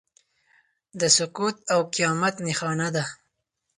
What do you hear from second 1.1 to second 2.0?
سقوط او